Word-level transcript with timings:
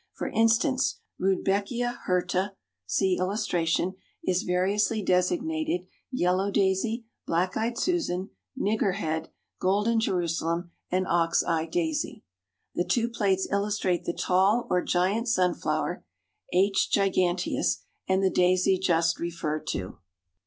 For 0.13 0.29
instance, 0.29 0.95
Rudbeckia 1.19 1.99
hirta 2.07 2.53
(see 2.87 3.17
illustration) 3.19 3.97
is 4.23 4.41
variously 4.41 5.03
designated 5.03 5.81
yellow 6.11 6.49
daisy, 6.49 7.05
black 7.27 7.55
eyed 7.55 7.77
Susan, 7.77 8.31
nigger 8.59 8.95
head, 8.95 9.29
golden 9.59 9.99
Jerusalem 9.99 10.71
and 10.89 11.05
ox 11.07 11.43
eye 11.43 11.67
daisy. 11.67 12.23
The 12.73 12.83
two 12.83 13.09
plates 13.09 13.47
illustrate 13.51 14.05
the 14.05 14.11
tall 14.13 14.65
or 14.71 14.81
giant 14.81 15.27
sunflower 15.27 16.03
(H. 16.51 16.89
giganteus) 16.91 17.81
and 18.07 18.23
the 18.23 18.31
daisy 18.31 18.79
just 18.79 19.19
referred 19.19 19.67
to. 19.67 19.99